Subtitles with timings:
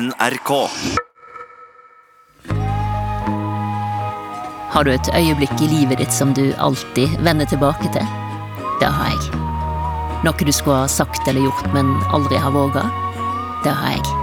[0.00, 0.50] NRK.
[4.70, 8.08] Har du et øyeblikk i livet ditt som du alltid vender tilbake til?
[8.80, 9.42] Det har jeg.
[10.26, 12.82] Noe du skulle ha sagt eller gjort, men aldri har våga?
[13.62, 14.18] Det har jeg.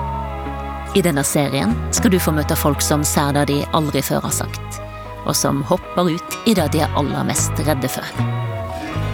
[0.99, 4.35] I denne serien skal du få møte folk som ser det de aldri før har
[4.41, 4.81] sagt,
[5.23, 8.27] og som hopper ut i det de er aller mest redde for.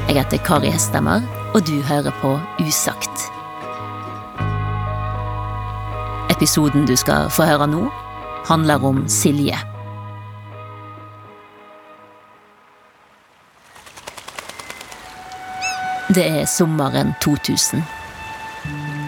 [0.07, 1.21] Jeg heter Kari Hestemar,
[1.53, 3.16] og du hører på Usagt.
[6.37, 7.87] Episoden du skal få høre nå,
[8.45, 9.57] handler om Silje.
[16.13, 17.81] Det er sommeren 2000.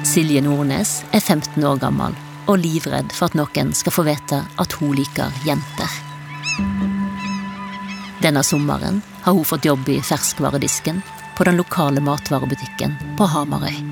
[0.10, 2.18] Silje Nordnes er 15 år gammel
[2.50, 6.02] og livredd for at noen skal få vite at hun liker jenter.
[8.26, 11.06] Denne sommeren har hun fått jobb i ferskvaredisken
[11.38, 13.89] på den lokale matvarebutikken på Hamarøy.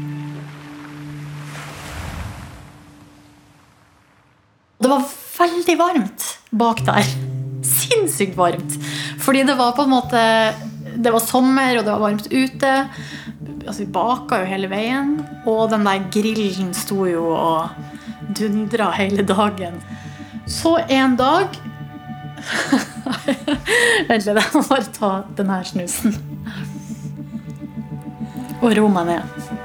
[4.88, 7.08] Det var veldig varmt bak der.
[7.68, 8.78] Sinnssykt varmt.
[9.20, 10.22] Fordi det var på en måte
[10.96, 12.72] Det var sommer, og det var varmt ute.
[13.68, 15.12] Altså, vi baka jo hele veien.
[15.44, 17.68] Og den der grillen sto jo og
[18.40, 19.76] dundra hele dagen.
[20.48, 21.60] Så en dag
[24.08, 26.16] Vent litt, jeg må bare ta den her snusen.
[28.62, 29.57] Og ro meg ned.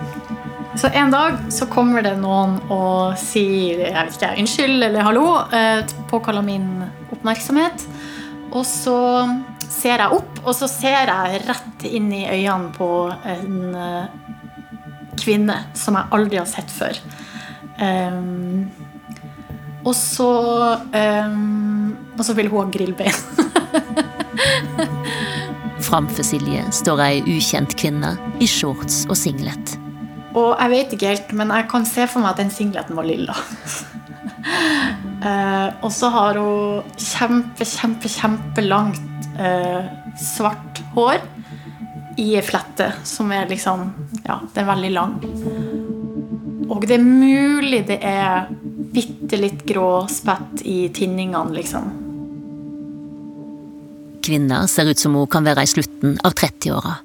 [0.77, 5.27] Så en dag så kommer det noen og sier jeg vet ikke, unnskyld eller hallo.
[5.53, 6.69] Eh, påkaller min
[7.13, 7.85] oppmerksomhet.
[8.53, 8.99] Og så
[9.73, 14.07] ser jeg opp, og så ser jeg rett inn i øynene på en eh,
[15.21, 16.99] kvinne som jeg aldri har sett før.
[17.83, 18.69] Um,
[19.83, 20.29] og så
[20.93, 23.17] um, Og så vil hun ha grillbein.
[25.89, 29.75] Framfor Silje står ei ukjent kvinne i shorts og singlet.
[30.33, 33.09] Og jeg vet ikke helt, men jeg kan se for meg at den singleten var
[33.09, 33.37] lilla.
[35.23, 39.85] uh, og så har hun kjempe, kjempe, kjempelangt uh,
[40.21, 41.21] svart hår
[42.21, 43.87] i ei flette som er liksom
[44.27, 45.15] Ja, den er veldig lang.
[46.73, 48.49] Og det er mulig det er
[48.93, 51.89] bitte litt grå spett i tinningene, liksom.
[54.23, 57.01] Kvinna ser ut som hun kan være i slutten av 30-åra.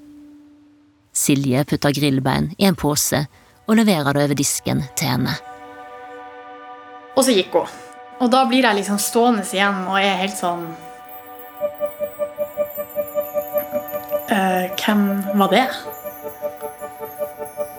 [1.17, 3.23] Silje putter grillbein i en pose
[3.67, 5.33] og leverer det over disken til henne.
[7.17, 7.71] Og så gikk hun.
[8.21, 10.63] Og da blir jeg liksom stående igjen og er helt sånn
[14.31, 15.03] uh, Hvem
[15.41, 15.65] var det?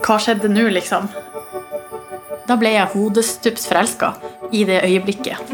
[0.03, 1.09] Hva skjedde nå, liksom?
[2.47, 4.13] Da ble jeg hodestups forelska
[4.55, 5.51] i det øyeblikket.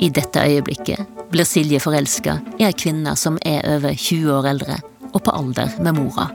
[0.00, 4.80] I dette øyeblikket blir Silje forelska i ei kvinne som er over 20 år eldre
[5.14, 6.28] og på alder med mora.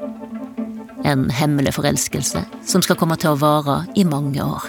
[1.08, 4.66] En hemmelig forelskelse som skal komme til å vare i mange år.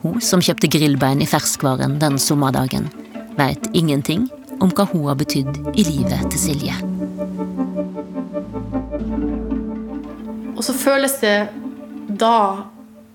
[0.00, 2.88] Hun som kjøpte grillbein i ferskvaren den sommerdagen,
[3.36, 4.28] veit ingenting
[4.60, 6.76] om hva hun har betydd i livet til Silje.
[10.56, 11.36] Og så føles det
[12.20, 12.36] da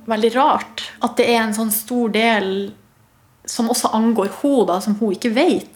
[0.09, 2.47] veldig rart at det er en sånn stor del
[3.45, 5.74] som også angår henne, som hun ikke vet.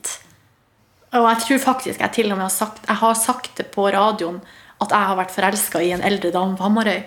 [1.09, 3.87] Og jeg tror faktisk jeg til og med har sagt, jeg har sagt det på
[3.89, 4.41] radioen
[4.79, 7.01] at jeg har vært forelska i en eldre dame på Hamarøy.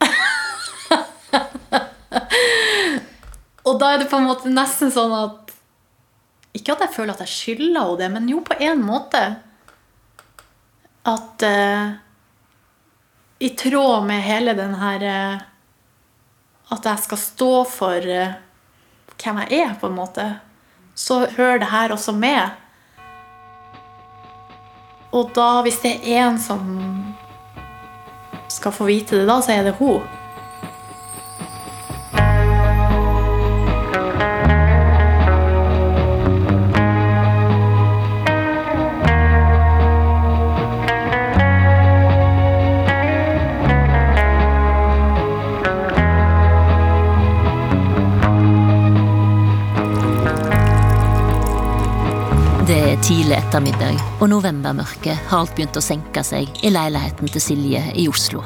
[3.68, 5.36] og da er det på en måte nesten sånn at
[6.56, 9.22] Ikke at jeg føler at jeg skylder henne det, men jo, på en måte.
[11.06, 11.92] At uh,
[13.38, 15.38] I tråd med hele den her uh,
[16.74, 18.34] At jeg skal stå for uh,
[19.20, 20.24] hvem jeg er, på en måte.
[21.00, 22.52] Så hører det her også med.
[25.16, 26.60] Og da, hvis det er en som
[28.50, 30.04] skal få vite det, da, så er det hun.
[53.20, 58.06] Tidlig ettermiddag, og novembermørket har alt begynt å senke seg i leiligheten til Silje i
[58.08, 58.40] Oslo.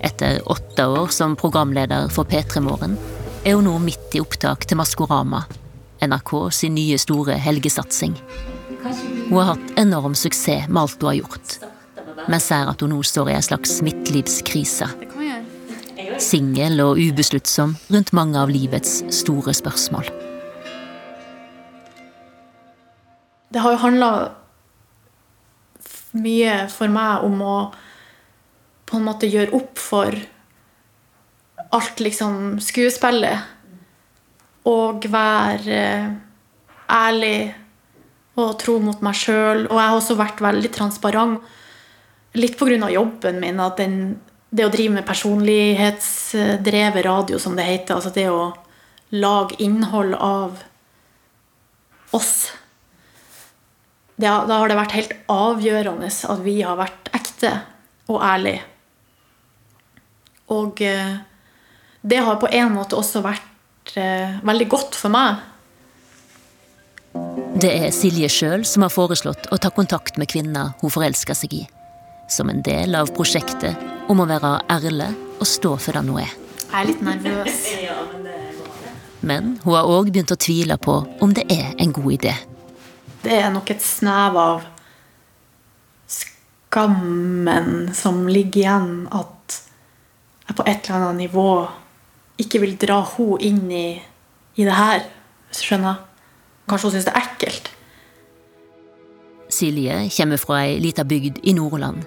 [0.00, 2.96] Etter åtte år som programleder for P3 Morgen
[3.44, 5.42] er hun nå midt i opptak til Maskorama,
[6.00, 8.16] NRK sin nye store helgesatsing.
[9.28, 11.56] Hun har hatt enorm suksess med alt hun har gjort,
[12.24, 14.88] men ser at hun nå står i en slags midtlivskrise.
[16.16, 20.08] Singel og ubesluttsom rundt mange av livets store spørsmål.
[23.54, 24.10] Det har jo handla
[26.18, 27.56] mye for meg om å
[28.84, 30.10] på en måte gjøre opp for
[31.74, 33.38] alt liksom skuespillet.
[34.70, 36.10] Og være eh,
[36.90, 37.54] ærlig
[38.40, 39.66] og tro mot meg sjøl.
[39.68, 41.40] Og jeg har også vært veldig transparent.
[42.34, 42.90] Litt pga.
[42.90, 43.60] jobben min.
[43.60, 44.20] at den,
[44.50, 47.94] Det å drive med personlighetsdrevet radio, som det heter.
[47.94, 48.54] Altså det å
[49.10, 50.62] lage innhold av
[52.10, 52.52] oss.
[54.14, 57.50] Det, da har det vært helt avgjørende at vi har vært ekte
[58.12, 58.62] og ærlige.
[60.54, 61.16] Og eh,
[62.04, 65.42] det har på en måte også vært eh, veldig godt for meg.
[67.54, 71.54] Det er Silje sjøl som har foreslått å ta kontakt med kvinner hun forelsker seg
[71.56, 71.62] i.
[72.30, 73.78] Som en del av prosjektet
[74.10, 75.10] om å være ærlig
[75.40, 76.32] og stå for den hun er.
[76.64, 77.60] Jeg er litt nervøs.
[79.24, 82.34] Men hun har òg begynt å tvile på om det er en god idé.
[83.24, 84.64] Det er nok et snev av
[86.12, 89.60] skammen som ligger igjen, at
[90.44, 91.48] jeg på et eller annet nivå
[92.42, 93.86] ikke vil dra henne inn i,
[94.58, 95.06] i det her,
[95.48, 96.02] hvis du skjønner.
[96.68, 97.70] Kanskje hun syns det er ekkelt.
[99.54, 102.04] Silje kommer fra ei lita bygd i Nordland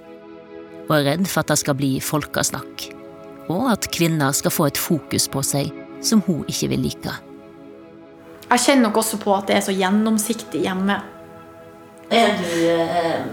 [0.87, 2.85] og er redd for at det skal bli folkesnakk,
[3.51, 5.73] og at kvinner skal få et fokus på seg
[6.03, 7.15] som hun ikke vil like.
[8.47, 11.01] Jeg kjenner nok også på at det er så gjennomsiktig hjemme.
[12.07, 13.25] Er du eh,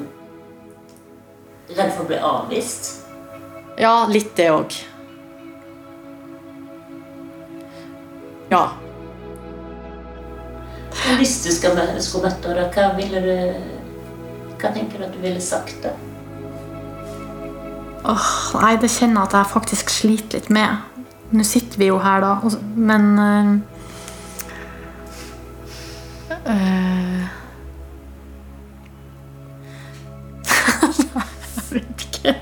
[1.77, 2.89] redd for å bli avvist?
[3.79, 4.75] Ja, litt det òg.
[8.51, 8.65] Ja.
[11.19, 13.33] Hvis du skal, skulle møtt henne, hva ville du
[14.61, 15.93] Hva tenker du at du ville sagt da?
[18.09, 18.29] Oh,
[18.61, 21.05] nei, det kjenner jeg at jeg faktisk sliter litt med.
[21.35, 23.63] Nå sitter vi jo her, da, men
[26.44, 27.29] Jeg
[31.70, 32.35] vet ikke.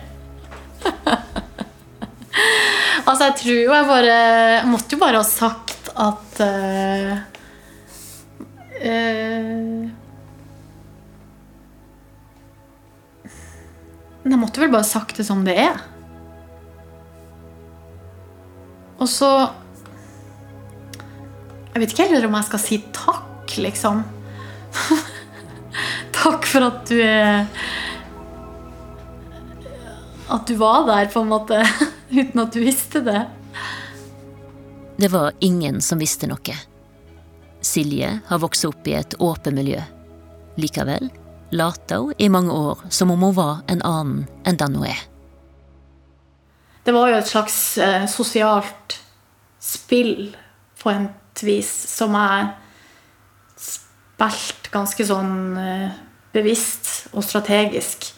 [3.07, 4.17] altså, jeg tror jo jeg bare
[4.69, 7.13] måtte jo bare ha sagt at uh,
[8.83, 9.89] uh,
[14.23, 15.81] jeg måtte vel bare sagt det som det er.
[19.03, 19.29] Og så
[21.73, 24.03] Jeg vet ikke heller om jeg skal si takk, liksom.
[26.23, 27.47] takk for at du er
[30.33, 31.61] At du var der, på en måte.
[32.11, 33.27] Uten at du visste det.
[34.97, 36.55] Det var ingen som visste noe.
[37.61, 39.83] Silje har vokst opp i et åpent miljø.
[40.57, 41.11] Likevel
[41.53, 45.03] later hun i mange år som om hun var en annen enn den hun er.
[46.83, 48.97] Det var jo et slags eh, sosialt
[49.63, 50.33] spill
[50.83, 52.49] på et vis som jeg
[54.31, 55.95] spilte ganske sånn eh,
[56.33, 58.13] bevisst og strategisk.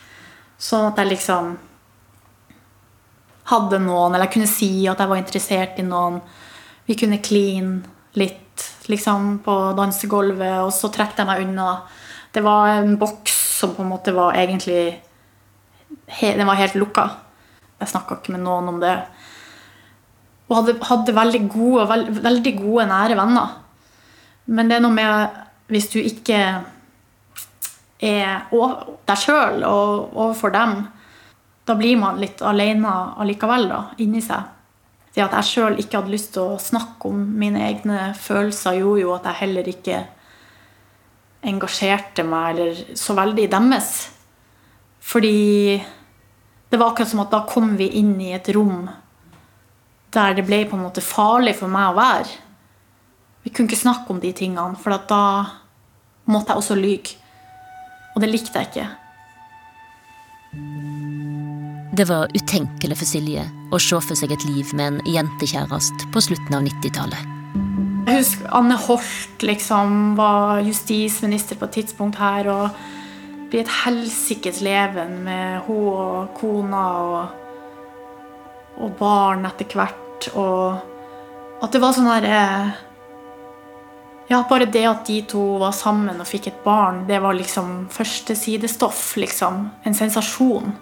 [0.59, 1.57] Sånn at jeg liksom
[3.51, 6.21] hadde noen, eller jeg kunne si at jeg var interessert i noen.
[6.87, 7.83] Vi kunne clean
[8.15, 11.83] litt liksom på dansegulvet, og så trekte jeg meg unna.
[12.33, 15.01] Det var en boks som på en måte var egentlig
[16.11, 17.05] Den var helt lukka.
[17.81, 18.97] Jeg snakka ikke med noen om det.
[20.51, 23.55] Og hadde, hadde veldig gode, veld, veldig gode, nære venner.
[24.47, 26.41] Men det er noe med hvis du ikke
[28.05, 30.75] er deg sjøl og overfor dem,
[31.65, 32.91] da blir man litt alene
[33.23, 34.51] allikevel, da, inni seg.
[35.15, 39.05] Det at jeg sjøl ikke hadde lyst til å snakke om mine egne følelser, gjorde
[39.05, 40.01] jo at jeg heller ikke
[41.45, 43.93] engasjerte meg eller så veldig i deres.
[45.05, 45.39] Fordi
[46.71, 48.89] det var akkurat som at da kom vi inn i et rom
[50.15, 52.44] der det ble på en måte farlig for meg å være.
[53.45, 55.23] Vi kunne ikke snakke om de tingene, for da
[56.31, 57.19] måtte jeg også lyge.
[58.15, 58.89] Og det likte jeg ikke.
[61.95, 66.23] Det var utenkelig for Silje å se for seg et liv med en jentekjæreste på
[66.25, 67.31] slutten av 90-tallet.
[68.05, 72.51] Jeg husker Anne Holt liksom var justisminister på et tidspunkt her.
[72.51, 72.85] og
[73.55, 77.35] blir et helsikes leven med hun og kona og,
[78.83, 80.27] og barn etter hvert.
[80.35, 82.73] Og at det var sånn her eh,
[84.29, 87.91] Ja, bare det at de to var sammen og fikk et barn, det var liksom
[87.93, 89.69] førstesidestoff, liksom.
[89.85, 90.73] En sensasjon.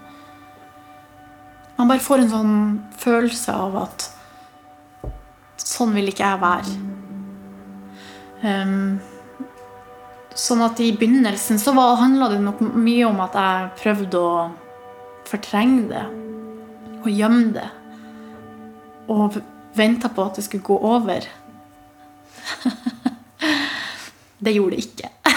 [1.77, 2.57] Man bare får en sånn
[3.03, 4.07] følelse av at
[5.59, 6.77] sånn vil ikke jeg være.
[8.43, 9.01] Um,
[10.39, 14.33] sånn at i begynnelsen så handla det nok mye om at jeg prøvde å
[15.27, 16.07] fortrenge det.
[17.03, 17.69] Og gjemme det.
[19.11, 19.43] Og
[19.75, 21.27] venta på at det skulle gå over.
[24.43, 25.09] det gjorde det ikke.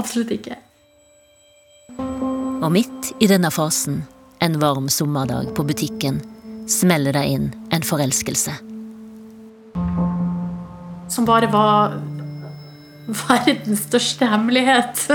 [0.00, 0.56] Absolutt ikke.
[1.96, 4.02] Og midt i denne fasen,
[4.42, 6.18] en varm sommerdag på butikken,
[6.66, 8.52] smeller det inn en forelskelse.
[11.14, 11.94] Som bare var
[13.06, 15.06] verdens største hemmelighet.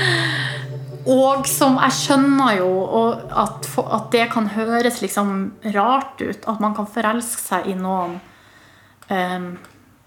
[1.20, 2.70] og som jeg skjønner jo
[3.32, 6.44] at, at, det kan høres liksom rart ut.
[6.44, 8.20] At man kan forelske seg i noen
[9.08, 9.54] um,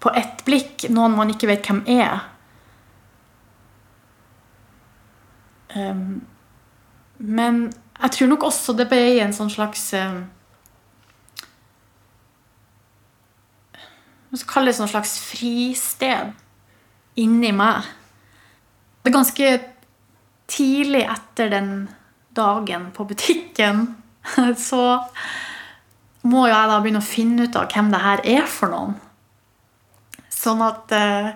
[0.04, 0.86] på ett blikk.
[0.92, 2.20] Noen man ikke vet hvem er.
[5.74, 6.22] Um,
[7.18, 7.66] men
[8.02, 10.20] jeg tror nok også det ble en sånn slags um,
[14.28, 16.32] Man skal kalle det sånn slags fristed
[17.22, 17.86] inni meg.
[19.02, 19.50] Det er ganske
[20.50, 21.68] tidlig etter den
[22.34, 23.84] dagen på butikken
[24.68, 24.82] så
[26.26, 28.96] må jeg da begynne å finne ut av hvem det her er for noen.
[30.44, 31.30] Sånn at eh,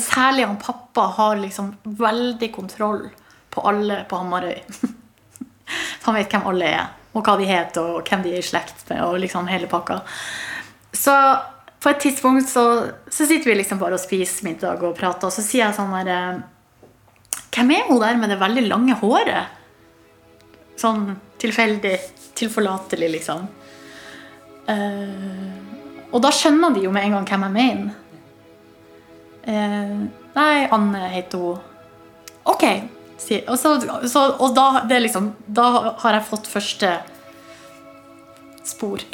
[0.00, 3.02] Særlig han pappa har liksom veldig kontroll
[3.52, 4.62] på alle på Hamarøy.
[6.06, 8.86] han vet hvem alle er, og hva de heter, og hvem de er i slekt
[8.88, 9.02] med.
[9.04, 9.98] og liksom hele pakka.
[10.96, 11.12] Så
[11.80, 12.64] på et tidspunkt så,
[13.10, 15.92] så, sitter vi liksom bare og spiser middag og prater, og så sier jeg sånn
[15.98, 16.40] der eh,
[17.50, 19.56] Hvem er hun der med det veldig lange håret?
[20.80, 21.10] Sånn
[21.42, 21.96] tilfeldig,
[22.38, 23.48] tilforlatelig, liksom.
[24.70, 25.59] Uh,
[26.10, 27.90] og da skjønner de jo med en gang hvem jeg mener.
[29.46, 29.96] Eh,
[30.36, 31.60] nei, Anne heter hun.
[32.50, 32.64] Ok.
[33.46, 33.74] Og, så,
[34.08, 36.94] så, og da, liksom, da har jeg fått første
[38.66, 39.04] spor.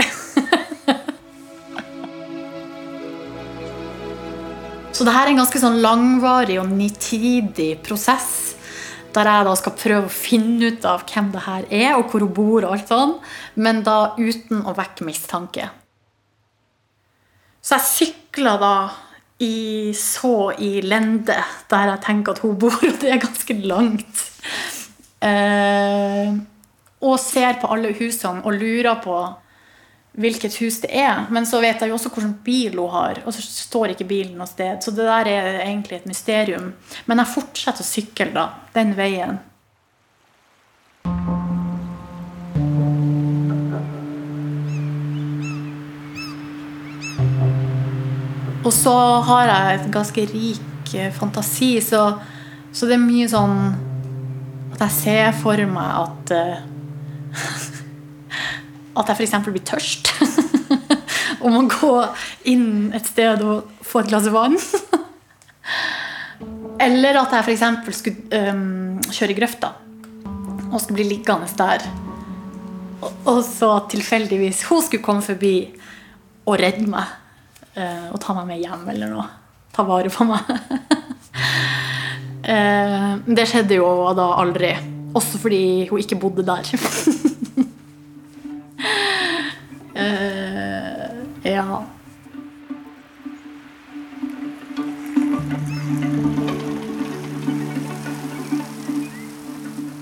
[4.96, 8.54] Så det her er en ganske sånn langvarig og nitidig prosess.
[9.12, 12.24] Der jeg da skal prøve å finne ut av hvem det her er, og hvor
[12.24, 13.12] hun bor, og alt sånn,
[13.60, 15.68] men da uten å vekke mistanke.
[17.66, 18.74] Så jeg sykler da
[19.42, 21.34] i så i lende
[21.70, 24.22] der jeg tenker at hun bor, og det er ganske langt.
[25.26, 26.36] Eh,
[27.06, 29.18] og ser på alle husene og lurer på
[30.16, 31.26] hvilket hus det er.
[31.34, 34.38] Men så vet jeg jo også hvilken bil hun har, og så står ikke bilen
[34.38, 34.80] noe sted.
[34.80, 36.72] Så det der er egentlig et mysterium.
[37.06, 39.42] Men jeg fortsetter å sykle da, den veien.
[48.66, 48.92] Og så
[49.28, 52.00] har jeg et ganske rik eh, fantasi, så,
[52.74, 53.58] så det er mye sånn
[54.74, 56.56] at jeg ser for meg at uh,
[59.00, 59.34] at jeg f.eks.
[59.46, 60.10] blir tørst.
[61.46, 61.92] Om å gå
[62.50, 63.56] inn et sted og
[63.86, 64.56] få et glass vann.
[66.86, 67.64] Eller at jeg f.eks.
[68.00, 68.20] skulle
[68.50, 69.68] um, kjøre i grøfta
[70.66, 71.80] og skulle bli liggende der.
[72.98, 75.56] Og, og så tilfeldigvis hun skulle komme forbi
[76.48, 77.06] og redde meg.
[77.76, 79.26] Uh, og ta meg med hjem eller noe.
[79.76, 80.52] Ta vare på meg.
[82.52, 84.72] uh, det skjedde jo da aldri.
[85.16, 86.72] Også fordi hun ikke bodde der.
[91.46, 91.62] Ja.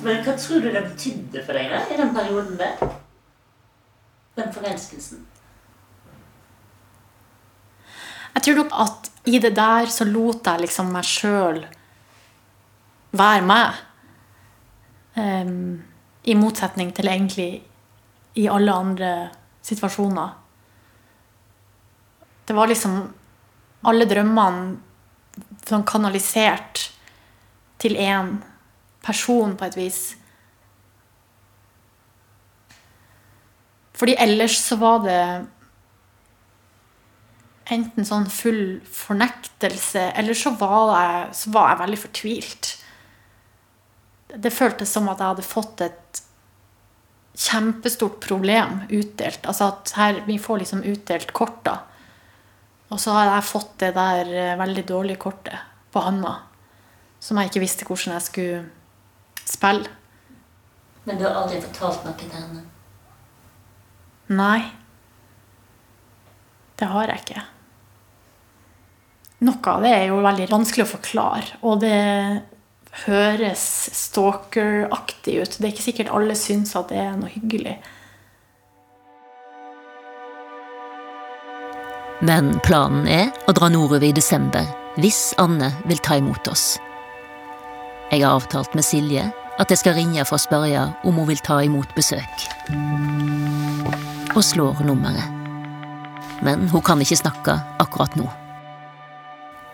[0.04, 2.80] Men hva tror du det betydde for deg da, i den perioden der?
[4.40, 5.26] Den forelskelsen?
[8.44, 11.62] Jeg tror nok at i det der så lot jeg liksom meg sjøl
[13.16, 13.78] være meg.
[15.16, 15.80] Um,
[16.28, 17.62] I motsetning til egentlig
[18.36, 19.12] i alle andre
[19.64, 20.34] situasjoner.
[22.44, 22.98] Det var liksom
[23.88, 26.90] alle drømmene sånn kanalisert
[27.80, 28.36] til én
[29.04, 30.02] person, på et vis.
[33.96, 35.24] Fordi ellers så var det
[37.72, 42.70] enten sånn full fornektelse, eller så var jeg, så var jeg veldig fortvilt.
[44.34, 46.22] Det føltes som at jeg hadde fått et
[47.34, 49.46] kjempestort problem utdelt.
[49.46, 51.78] Altså at her, vi får liksom utdelt kort, da.
[52.92, 55.56] Og så har jeg fått det der eh, veldig dårlige kortet
[55.94, 56.36] på handa.
[57.18, 58.60] Som jeg ikke visste hvordan jeg skulle
[59.48, 59.90] spille.
[61.04, 62.62] Men du har aldri fortalt noe til henne?
[64.32, 64.60] Nei.
[66.78, 67.42] Det har jeg ikke.
[69.44, 71.58] Noe av det er jo veldig vanskelig å forklare.
[71.68, 71.98] Og det
[73.04, 75.58] høres stalkeraktig ut.
[75.58, 77.76] Det er ikke sikkert alle syns at det er noe hyggelig.
[82.24, 84.64] Men planen er å dra nordover i desember,
[84.96, 86.78] hvis Anne vil ta imot oss.
[88.12, 89.26] Jeg har avtalt med Silje
[89.58, 92.46] at jeg skal ringe for å spørre om hun vil ta imot besøk.
[94.32, 95.28] Og slår nummeret.
[96.44, 98.30] Men hun kan ikke snakke akkurat nå.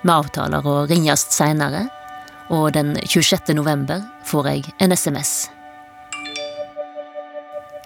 [0.01, 1.89] Vi avtaler å ringes seinere,
[2.51, 3.53] Og den 26.
[3.55, 5.51] november får jeg en SMS.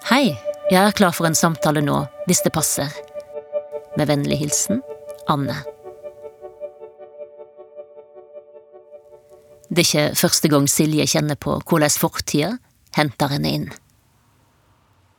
[0.09, 0.33] Hei,
[0.71, 2.89] jeg er klar for en samtale nå, hvis det passer.
[3.93, 4.81] Med vennlig hilsen
[5.29, 5.59] Anne.
[9.69, 12.55] Det er ikke første gang Silje kjenner på hvordan fortida
[12.97, 13.69] henter henne inn.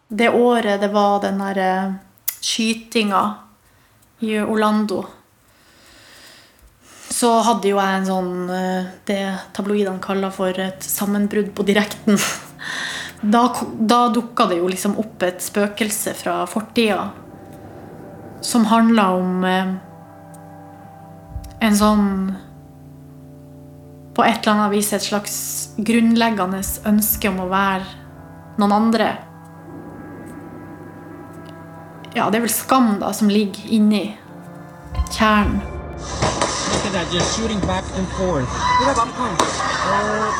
[0.08, 1.94] Det året det var den der eh,
[2.40, 3.22] skytinga
[4.26, 5.04] i Orlando,
[7.16, 9.20] så hadde jo jeg en sånn eh, Det
[9.56, 12.20] tabloidene kaller for et sammenbrudd på direkten.
[13.16, 13.46] Da,
[13.80, 17.06] da dukka det jo liksom opp et spøkelse fra fortida
[18.44, 19.70] som handla om eh,
[21.64, 22.04] en sånn
[24.14, 25.38] På et eller annet vis et slags
[25.80, 29.08] grunnleggende ønske om å være noen andre.
[32.16, 34.04] Ja, det er vel skam da som ligger inni
[35.12, 35.64] kjernen.
[36.76, 38.48] Look at that, just shooting back and forth.
[38.52, 39.06] Oh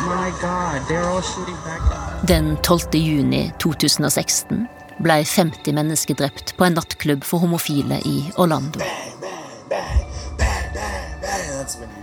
[0.07, 1.81] my god, they're all shooting back.
[2.29, 2.81] Den 12.
[2.93, 4.67] juni 2016
[4.99, 8.81] ble 50 mennesker drept på en nattklubb for homofile i Orlando.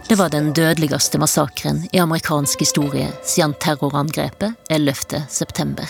[0.07, 4.95] Det var den dødeligste massakren i amerikansk historie siden terrorangrepet 11.
[5.29, 5.85] september.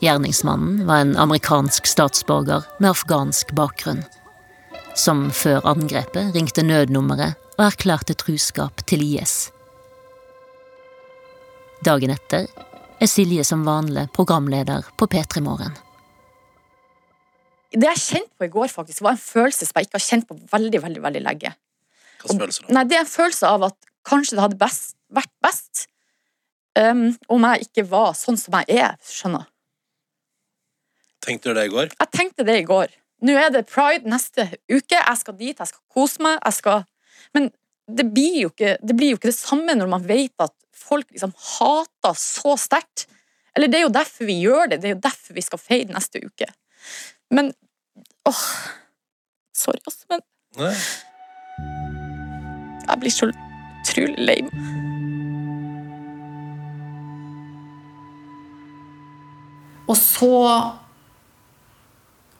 [0.00, 4.02] Gjerningsmannen var en amerikansk statsborger med afghansk bakgrunn.
[4.96, 9.50] Som før angrepet ringte nødnummeret og erklærte truskap til IS.
[11.84, 12.48] Dagen etter
[13.00, 15.72] er Silje som vanlig programleder på P3 Morgen.
[17.70, 20.26] Det jeg kjente på i går, faktisk, var en følelse som jeg ikke har kjent
[20.28, 21.52] på veldig veldig, veldig lenge.
[22.20, 22.74] Hva slags følelse da?
[22.74, 23.76] Nei, Det er en følelse av at
[24.10, 25.86] kanskje det hadde best, vært best
[26.78, 28.96] um, om jeg ikke var sånn som jeg er.
[29.04, 29.48] skjønner
[31.20, 31.90] Tenkte du det i går?
[31.92, 32.92] Jeg tenkte det i går.
[33.28, 34.96] Nå er det pride neste uke.
[34.96, 36.38] Jeg skal dit, jeg skal kose meg.
[36.40, 36.86] Jeg skal...
[37.36, 37.50] Men
[37.90, 41.10] det blir, jo ikke, det blir jo ikke det samme når man vet at folk
[41.12, 43.04] liksom hater så sterkt.
[43.56, 44.80] Eller det er jo derfor vi gjør det.
[44.80, 46.48] Det er jo derfor vi skal feire neste uke.
[47.34, 47.52] Men
[48.28, 48.44] åh
[49.60, 50.22] Sorry, altså, men
[50.56, 50.70] Nei.
[52.86, 54.99] jeg blir så utrolig lei meg.
[59.90, 60.34] Og så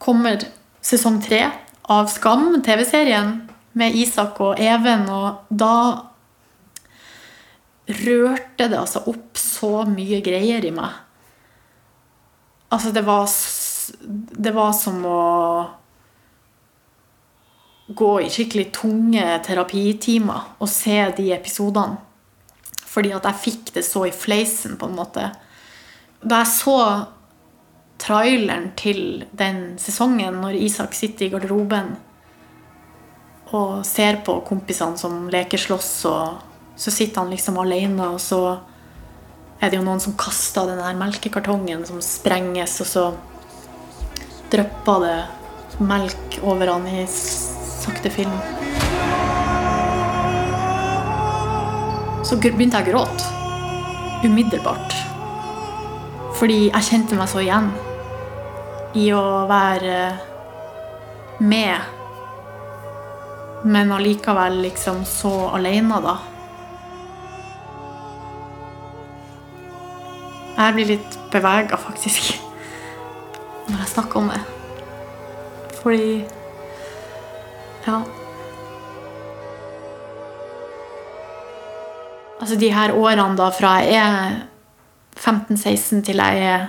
[0.00, 0.38] kommer
[0.84, 1.42] sesong tre
[1.90, 3.40] av Skam, TV-serien,
[3.72, 5.74] med Isak og Even, og da
[7.90, 10.94] rørte det altså opp så mye greier i meg.
[12.70, 13.26] Altså, det var,
[14.46, 15.22] det var som å
[17.90, 21.98] gå i skikkelig tunge terapitimer og se de episodene.
[22.90, 25.28] Fordi at jeg fikk det så i fleisen, på en måte.
[26.22, 26.78] Da jeg så
[28.00, 31.96] traileren til den sesongen, når Isak sitter i garderoben
[33.50, 38.60] og ser på kompisene som leker slåss, og så sitter han liksom alene, og så
[39.60, 43.04] er det jo noen som kaster den her melkekartongen som sprenges, og så
[44.54, 45.18] drypper det
[45.82, 48.38] melk over han i sakte film.
[52.24, 53.36] Så begynte jeg å gråte.
[54.20, 54.94] Umiddelbart.
[56.38, 57.72] Fordi jeg kjente meg så igjen
[58.94, 59.98] i å være
[61.38, 61.78] med,
[63.64, 66.16] men allikevel liksom så alene, da.
[70.60, 72.34] Jeg blir litt bevega, faktisk,
[73.70, 74.40] når jeg snakker om det.
[75.80, 76.24] Fordi
[77.86, 78.02] Ja.
[82.40, 84.36] Altså de her årene da fra jeg er
[85.16, 86.68] 15-16 til jeg er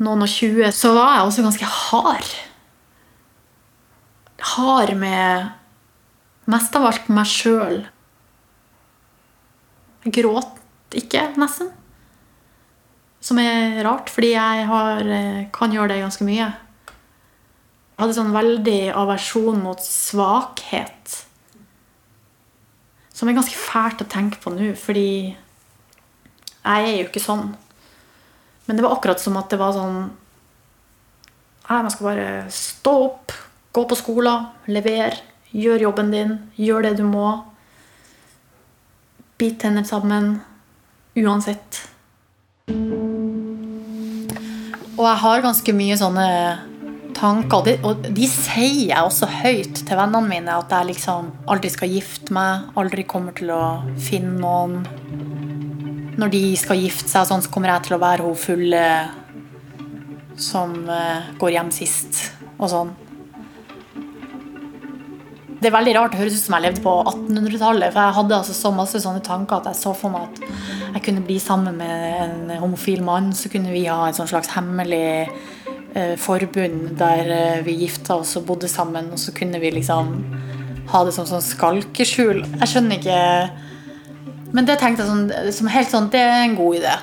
[0.00, 2.30] noen og 20, så var jeg også ganske hard.
[4.52, 5.52] Hard med
[6.50, 7.82] mest av alt meg sjøl.
[10.02, 11.70] Jeg gråt ikke, nesten.
[13.22, 16.48] Som er rart, fordi jeg har, eh, kan gjøre det ganske mye.
[17.92, 21.24] Jeg hadde sånn veldig aversjon mot svakhet.
[23.12, 25.36] Som er ganske fælt å tenke på nå, fordi
[26.64, 27.54] jeg er jo ikke sånn.
[28.72, 29.96] Men det var akkurat som at det var sånn
[31.68, 33.34] Nei, man skal bare stå opp,
[33.76, 35.18] gå på skolen, levere,
[35.52, 37.26] gjør jobben din, gjør det du må.
[39.36, 40.40] Bit tenner sammen.
[41.20, 41.82] Uansett.
[44.96, 46.26] Og jeg har ganske mye sånne
[47.12, 50.56] tanker, og de, og de sier jeg også høyt til vennene mine.
[50.64, 53.62] At jeg liksom aldri skal gifte meg, aldri kommer til å
[54.00, 54.80] finne noen.
[56.20, 58.82] Når de skal gifte seg, sånn, så kommer jeg til å være hun fulle
[60.40, 62.20] som eh, går hjem sist,
[62.58, 62.92] og sånn.
[65.62, 67.92] Det er veldig rart, det høres ut som jeg levde på 1800-tallet.
[67.94, 70.40] For jeg hadde altså så masse sånne tanker at jeg så for meg at
[70.96, 73.30] jeg kunne bli sammen med en homofil mann.
[73.30, 75.28] Så kunne vi ha et slags hemmelig
[75.94, 79.12] eh, forbund der eh, vi gifta oss og bodde sammen.
[79.14, 80.10] Og så kunne vi liksom
[80.90, 82.42] ha det som sånn skalkeskjul.
[82.42, 83.20] Jeg skjønner ikke
[84.52, 86.96] Men det tenkte jeg sånn, som helt sånn Det er en god idé.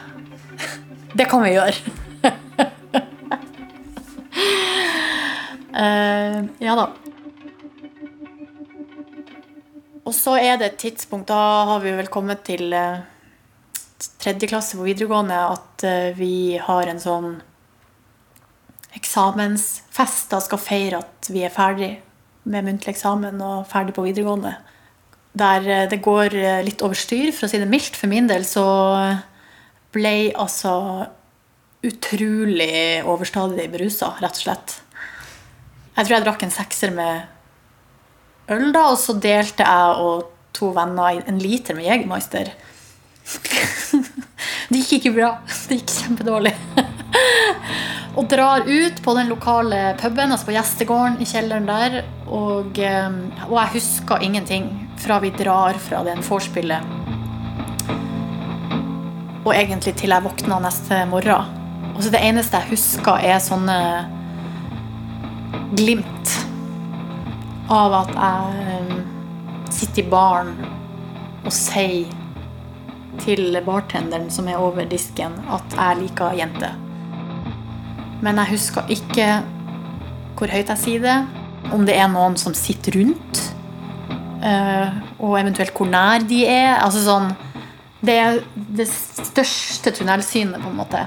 [1.18, 1.96] Det kan vi gjøre.
[5.74, 6.90] uh, ja da.
[10.10, 13.02] Og så er det et tidspunkt, da har vi vel kommet til eh,
[14.18, 17.28] tredje klasse på videregående, at eh, vi har en sånn
[18.98, 21.92] eksamensfest da skal feire at vi er ferdig
[22.50, 24.56] med muntlig eksamen og ferdig på videregående.
[25.38, 27.98] Der eh, det går eh, litt over styr, for å si det mildt.
[28.00, 28.66] For min del så
[29.94, 30.74] ble altså
[31.86, 34.80] utrolig overstadig berusa, rett og slett.
[35.96, 40.72] Jeg tror jeg drakk en sekser med øl, da, og så delte jeg og to
[40.76, 42.52] venner en liter med Jegermeister.
[44.70, 45.32] det gikk ikke bra.
[45.70, 46.54] Det gikk kjempedårlig.
[48.18, 52.02] og drar ut på den lokale puben, altså på gjestegården i kjelleren der.
[52.28, 56.96] Og, eh, og jeg husker ingenting fra vi drar fra den vorspielet.
[59.46, 61.56] Og egentlig til jeg våkna neste morgen.
[61.96, 63.80] Og så det eneste jeg husker, er sånne
[65.76, 66.34] glimt
[67.70, 68.94] av at jeg eh,
[69.74, 70.54] sitter i baren
[71.44, 72.10] og sier
[73.20, 76.78] til bartenderen som er over disken, at jeg liker jenter.
[78.24, 79.28] Men jeg husker ikke
[80.40, 81.18] hvor høyt jeg sier det,
[81.76, 83.49] om det er noen som sitter rundt,
[84.40, 86.78] og eventuelt hvor nær de er.
[86.80, 87.32] Altså sånn
[88.00, 91.02] Det er det største tunnelsynet, på en måte.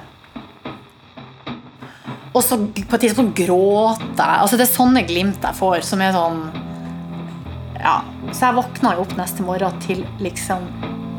[2.33, 4.41] Og så på et tidspunkt gråter jeg.
[4.41, 6.43] Altså, det er sånne glimt jeg får, som er sånn
[7.83, 8.01] Ja.
[8.31, 10.69] Så jeg våkna jo opp neste morgen til liksom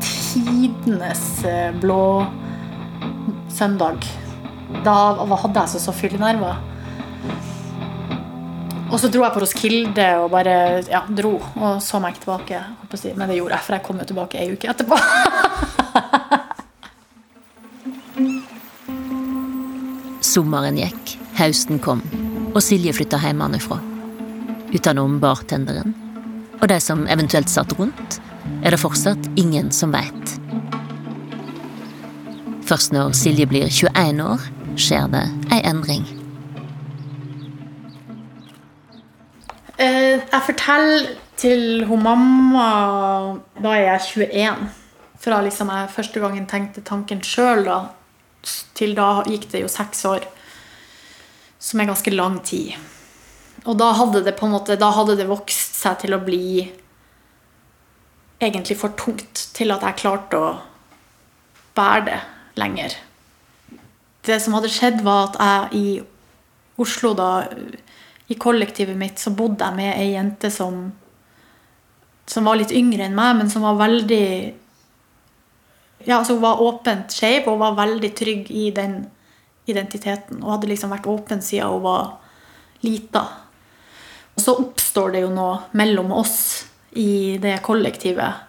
[0.00, 2.24] tidenes eh, blå
[3.52, 4.06] søndag.
[4.86, 6.56] Da hadde jeg altså så fyllenerver.
[8.94, 10.54] Og så dro jeg på Roskilde og bare
[10.86, 11.34] ja, dro.
[11.58, 12.54] Og så meg ikke tilbake.
[12.54, 12.64] jeg.
[13.18, 14.96] Men det gjorde jeg, for jeg kom jo tilbake ei uke etterpå.
[20.34, 22.00] Sommeren gikk, høsten kom,
[22.54, 23.78] og Silje flytta hjemmefra.
[24.74, 25.94] Utenom bartenderen
[26.64, 28.20] og de som eventuelt satt rundt,
[28.64, 30.36] er det fortsatt ingen som veit.
[32.64, 34.46] Først når Silje blir 21 år,
[34.80, 36.06] skjer det ei endring.
[40.44, 41.04] Jeg forteller
[41.40, 42.64] til hun mamma
[43.56, 44.66] da er jeg 21.
[45.24, 47.64] Fra liksom jeg første gangen tenkte tanken sjøl.
[48.76, 50.26] Til da gikk det jo seks år.
[51.56, 52.74] Som er ganske lang tid.
[53.64, 56.68] Og da hadde det på en måte Da hadde det vokst seg til å bli
[58.44, 60.50] egentlig for tungt til at jeg klarte å
[61.72, 62.20] bære det
[62.60, 62.98] lenger.
[64.28, 65.86] Det som hadde skjedd, var at jeg i
[66.76, 67.46] Oslo, da,
[68.34, 70.84] i kollektivet mitt, så bodde jeg med ei jente som
[72.26, 74.26] som var litt yngre enn meg, men som var veldig
[76.04, 79.06] ja, altså Hun var åpent skeiv og var veldig trygg i den
[79.70, 80.42] identiteten.
[80.42, 82.10] Og hadde liksom vært åpen siden hun var
[82.84, 83.22] lita.
[84.34, 86.66] Og så oppstår det jo noe mellom oss
[87.00, 88.42] i det kollektivet.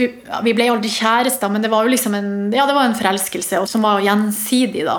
[0.00, 2.88] Vi, ja, vi ble aldri kjærester, men det var jo liksom en, ja, det var
[2.88, 4.98] en forelskelse som var gjensidig, da.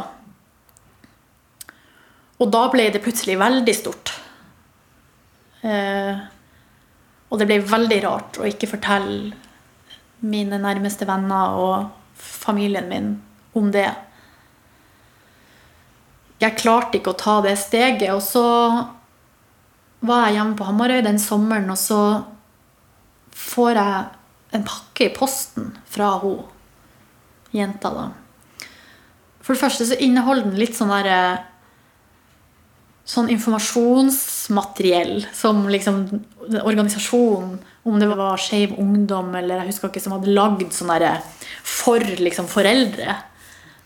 [2.42, 4.14] Og da ble det plutselig veldig stort.
[5.62, 6.22] Eh,
[7.30, 9.36] og det ble veldig rart å ikke fortelle
[10.26, 13.12] mine nærmeste venner og familien min
[13.58, 13.90] om det.
[16.42, 18.10] Jeg klarte ikke å ta det steget.
[18.16, 18.46] Og så
[20.02, 22.02] var jeg hjemme på Hamarøy den sommeren, og så
[23.38, 26.42] får jeg en pakke i posten fra hun
[27.56, 28.10] jenta, da.
[29.42, 31.51] For det første så inneholder den litt sånn derre
[33.12, 36.06] sånn informasjonsmateriell som liksom
[36.62, 41.18] organisasjonen, om det var Skeiv Ungdom eller jeg husker ikke, som hadde lagd sånn derre
[41.66, 43.18] for liksom foreldre.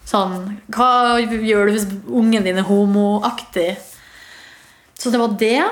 [0.05, 3.71] Sånn Hva gjør du hvis ungen din er homoaktig?
[4.99, 5.63] Så det var det.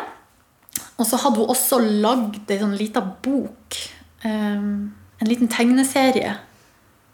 [0.98, 3.78] Og så hadde hun også lagd ei sånn lita bok.
[4.24, 6.34] Um, en liten tegneserie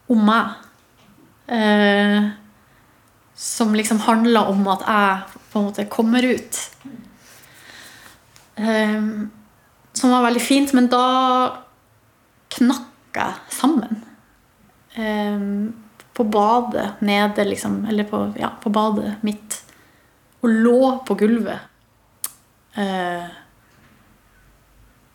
[0.10, 0.56] om meg.
[3.40, 6.60] Som liksom handla om at jeg på en måte kommer ut.
[8.60, 9.30] Um,
[9.96, 11.06] som var veldig fint, men da
[12.58, 14.04] knakk jeg sammen.
[15.00, 15.72] Um,
[16.14, 17.86] på badet nede, liksom.
[17.88, 19.62] Eller på, ja, på badet mitt.
[20.44, 21.64] Og lå på gulvet.
[22.76, 23.30] Uh,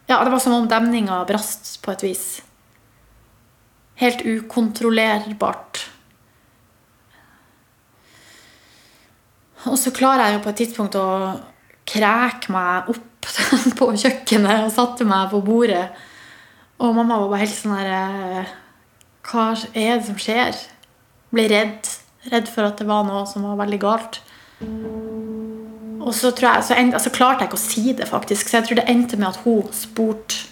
[0.06, 2.42] Ja, det var som om demninga brast på et vis.
[3.96, 5.87] Helt ukontrollerbart.
[9.70, 11.09] Og så klarer jeg jo på et tidspunkt å
[11.88, 13.29] kreke meg opp
[13.79, 15.87] på kjøkkenet og satte meg på bordet.
[16.83, 18.55] Og mamma var bare helt sånn her eh,
[19.24, 20.59] Hva er det som skjer?
[21.35, 21.92] Ble redd.
[22.33, 24.20] Redd for at det var noe som var veldig galt.
[26.05, 28.48] Og så, jeg, så, end, altså, klarte jeg ikke å si det, faktisk.
[28.48, 30.50] Så jeg tror det endte med at hun spurte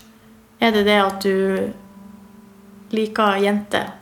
[0.63, 1.73] Er det det at du
[2.95, 3.93] liker jenter.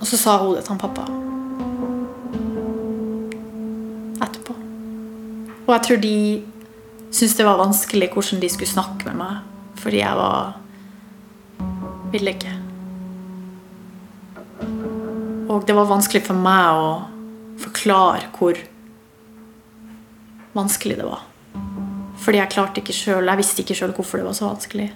[0.00, 1.23] Og så sa hun det til han pappa.
[5.64, 6.16] Og jeg tror de
[7.14, 9.40] syntes det var vanskelig hvordan de skulle snakke med meg.
[9.80, 10.60] Fordi jeg var
[12.14, 12.52] Ville ikke.
[15.50, 16.90] Og det var vanskelig for meg å
[17.58, 18.58] forklare hvor
[20.54, 21.24] vanskelig det var.
[22.22, 24.88] Fordi jeg klarte ikke selv, jeg visste ikke sjøl hvorfor det var så vanskelig.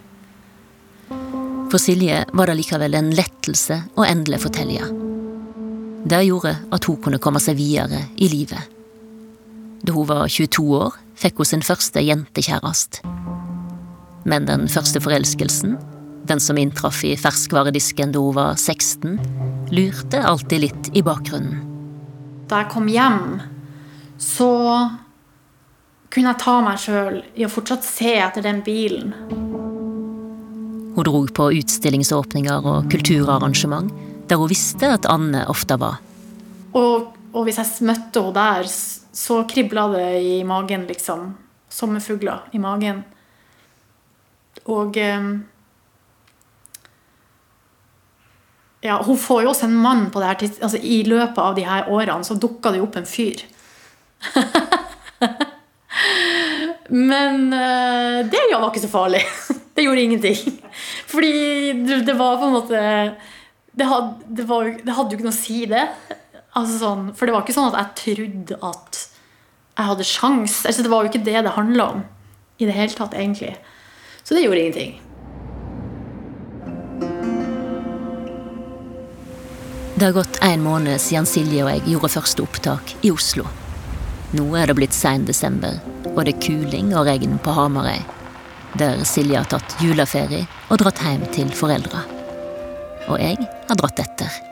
[1.69, 4.87] For Silje var det likevel en lettelse å endelig fortelle.
[6.09, 8.78] Det gjorde at hun kunne komme seg videre i livet.
[9.83, 13.03] Da hun var 22 år, fikk hun sin første jentekjæreste.
[14.29, 15.77] Men den første forelskelsen,
[16.29, 19.19] den som inntraff i ferskvaredisken da hun var 16,
[19.73, 21.63] lurte alltid litt i bakgrunnen.
[22.49, 23.39] Da jeg kom hjem,
[24.19, 24.51] så
[26.09, 29.13] kunne jeg ta meg sjøl i å fortsatt se etter den bilen.
[30.97, 33.93] Hun dro på utstillingsåpninger og kulturarrangement
[34.29, 36.01] der hun visste at Anne ofte var.
[36.77, 38.73] Og, og hvis jeg møtte henne der,
[39.13, 41.31] så kribla det i magen, liksom.
[41.69, 43.05] Sommerfugler i magen.
[44.69, 45.31] Og eh,
[48.81, 51.65] Ja, hun får jo også en mann på det her altså, I løpet av de
[51.67, 53.43] her årene så dukka det jo opp en fyr.
[56.89, 59.25] Men uh, det var ikke så farlig.
[59.79, 60.39] Det gjorde ingenting.
[61.07, 62.79] Fordi det var på en måte
[63.71, 65.85] Det hadde, det var, det hadde jo ikke noe å si, det.
[66.59, 69.03] Altså sånn, for det var ikke sånn at jeg trodde at
[69.79, 70.63] jeg hadde sjans.
[70.67, 72.01] Altså, det var jo ikke det det handla om
[72.59, 73.55] i det hele tatt, egentlig.
[74.27, 74.97] Så det gjorde ingenting.
[79.99, 83.47] Det har gått en måned siden Silje og jeg gjorde første opptak i Oslo.
[84.35, 85.79] Nå er det blitt sein desember,
[86.13, 88.03] og det er kuling og regn på Hamarøy.
[88.79, 92.05] Der Silje har tatt juleferie og dratt hjem til foreldra.
[93.09, 94.48] Og jeg har dratt etter.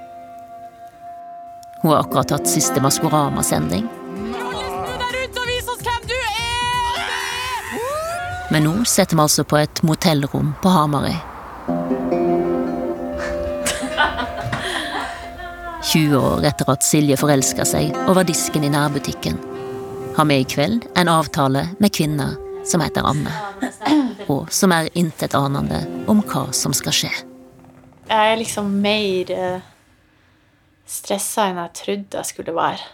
[1.87, 3.89] Hun har akkurat hatt siste Maskorama-sending.
[8.51, 11.15] Men nå sitter vi altså på et motellrom på Hamarøy.
[15.93, 19.39] 20 år etter at Silje forelska seg over disken i nærbutikken,
[20.19, 22.35] har vi i kveld en avtale med kvinner
[22.67, 23.31] som heter Anne,
[24.27, 27.15] og som er intetanende om hva som skal skje.
[28.11, 29.73] Jeg er liksom mer uh,
[30.87, 32.85] stressa enn jeg trodde jeg skulle være.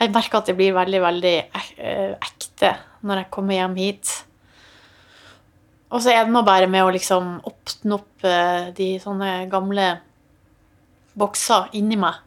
[0.00, 2.72] Jeg merker at det blir veldig, veldig eh, ekte
[3.06, 4.12] når jeg kommer hjem hit.
[5.90, 9.84] Og så er det nå bare med å liksom åpne opp uh, de sånne gamle
[11.16, 12.18] bokser inni meg.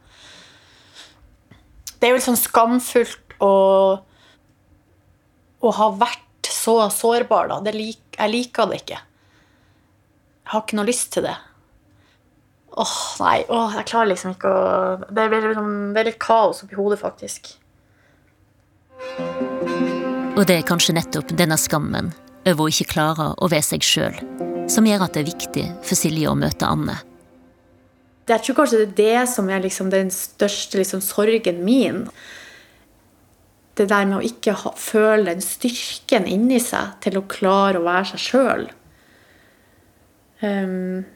[2.00, 3.52] Det er jo litt sånn skamfullt å,
[5.60, 7.76] å ha vært så sårbar, da.
[7.76, 9.02] Lik, jeg liker det ikke.
[9.04, 11.36] Jeg har ikke noe lyst til det.
[12.80, 13.40] Åh, nei.
[13.52, 14.68] Åh, jeg klarer liksom ikke å
[15.10, 17.52] Det blir liksom, det er litt kaos oppi hodet, faktisk.
[20.40, 22.14] Og det er kanskje nettopp denne skammen
[22.48, 24.16] over å ikke klare å være seg sjøl,
[24.72, 26.96] som gjør at det er viktig for Silje å møte Anne.
[28.30, 32.04] Jeg tror kanskje det er det som er liksom den største liksom, sorgen min.
[33.76, 37.88] Det der med å ikke ha, føle den styrken inni seg til å klare å
[37.88, 38.68] være seg sjøl.
[40.40, 41.08] Um,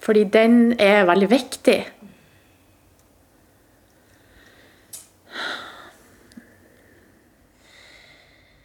[0.00, 1.78] fordi den er veldig viktig.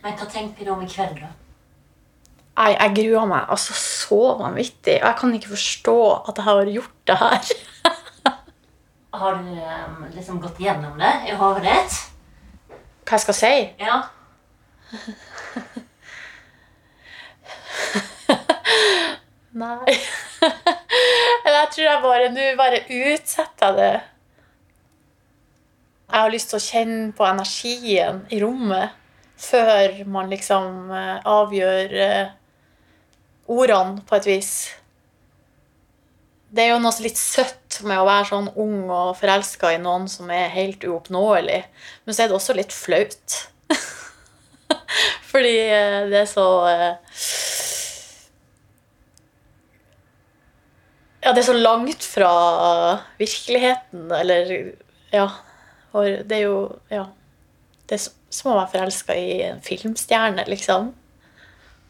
[0.02, 1.30] Men hva tenker du om i kveld, da?
[2.62, 4.96] Nei, jeg gruer meg altså så vanvittig.
[5.00, 5.98] Og jeg kan ikke forstå
[6.30, 7.42] at jeg har gjort det her.
[9.22, 11.94] Har du um, liksom gått gjennom det i hodet ditt?
[13.06, 13.56] Hva jeg skal si?
[13.82, 13.98] Ja.
[19.62, 19.94] Nei.
[21.62, 23.94] Jeg tror jeg bare Nå bare utsetter det.
[26.12, 28.98] Jeg har lyst til å kjenne på energien i rommet
[29.42, 32.34] før man liksom eh, avgjør eh,
[33.50, 34.52] ordene, på et vis.
[36.52, 40.10] Det er jo noe litt søtt med å være sånn ung og forelska i noen
[40.12, 41.62] som er helt uoppnåelig.
[42.04, 43.40] Men så er det også litt flaut.
[45.32, 46.48] Fordi eh, det er så
[51.22, 52.32] Ja, det er så langt fra
[53.20, 54.74] virkeligheten, eller
[55.14, 55.30] Ja.
[55.94, 57.06] Og det er jo Ja.
[57.88, 60.94] Det er som å være forelska i en filmstjerne, liksom.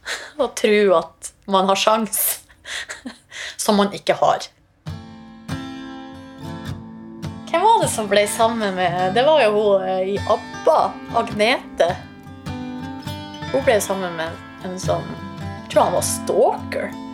[0.41, 2.41] Og tro at man har sjans.
[3.57, 4.47] Som man ikke har.
[7.51, 10.77] Hvem var det som ble sammen med Det var jo hun eh, i ABBA,
[11.19, 11.89] Agnete.
[13.51, 15.07] Hun ble sammen med en sånn
[15.41, 17.10] Jeg tror han var stalker.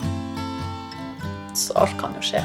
[1.58, 2.44] Så alt kan jo skje.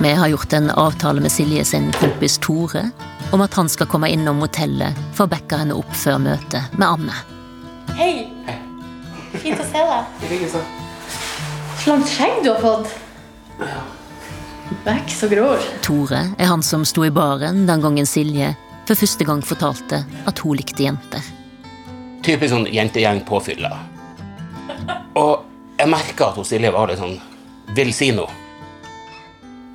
[0.00, 2.90] Vi har gjort en avtale med Silje sin kompis Tore
[3.32, 6.86] om at han skal komme innom hotellet for å backe henne opp før møtet med
[6.86, 7.18] Anne.
[7.98, 8.30] Hei!
[9.34, 10.46] Fint å se deg.
[10.54, 12.94] Så langt skjegg du har fått.
[14.86, 15.50] Vekk så grå.
[15.82, 18.54] Tore er han som sto i baren den gangen Silje
[18.86, 21.39] for første gang fortalte at hun likte jenter.
[22.20, 23.70] Typisk sånn jentegjeng på fylla.
[25.16, 25.46] Og
[25.80, 27.16] jeg merka at hun Silje var litt sånn
[27.76, 28.28] Vil si noe.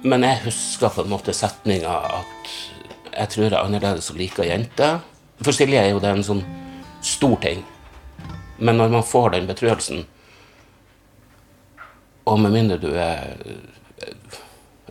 [0.06, 2.52] Men jeg husker på en måte setninga at
[3.16, 5.00] jeg tror jeg er annerledes og liker jenter.
[5.42, 6.44] For Silje er jo det en sånn
[7.06, 7.64] stor ting.
[8.60, 10.04] Men når man får den betrøelsen,
[12.26, 13.34] og med mindre du er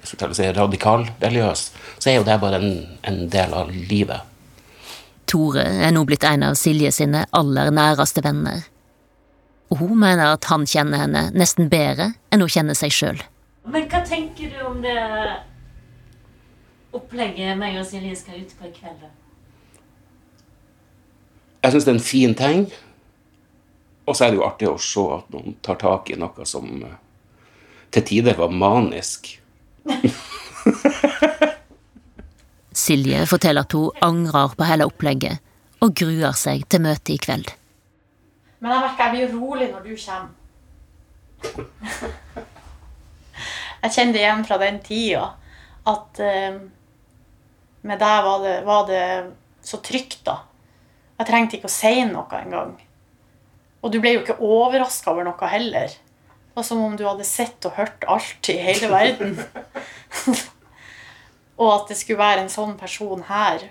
[0.04, 1.60] jeg skal si radikal-religiøs,
[1.98, 2.72] så er jo det bare en,
[3.08, 4.33] en del av livet.
[5.34, 8.62] Tore er nå blitt en av Silje sine aller næreste venner.
[9.72, 13.18] Og hun mener at han kjenner henne nesten bedre enn hun kjenner seg sjøl.
[13.66, 14.94] Men hva tenker du om det
[16.94, 19.02] opplegget meg og Silje skal ut på i kveld?
[19.02, 19.10] da?
[21.64, 22.66] Jeg syns det er en fin ting.
[24.06, 26.70] Og så er det jo artig å se at noen tar tak i noe som
[27.90, 29.32] til tider var manisk.
[32.74, 35.38] Silje forteller at hun angrer på hele opplegget
[35.84, 37.50] og gruer seg til møtet i kveld.
[38.64, 40.32] Men jeg merker jeg blir rolig når du kommer.
[43.84, 45.24] Jeg kjenner det igjen fra den tida
[45.84, 46.54] at uh,
[47.84, 49.04] med deg var det, var det
[49.64, 50.38] så trygt, da.
[51.20, 52.72] Jeg trengte ikke å si noe engang.
[53.84, 55.92] Og du ble jo ikke overraska over noe heller.
[55.92, 59.36] Det var som om du hadde sett og hørt alt i hele verden.
[61.58, 63.68] og at det skulle være en sånn person her,